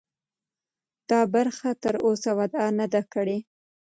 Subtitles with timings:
[1.09, 3.37] دا برخه تراوسه وده نه ده کړې.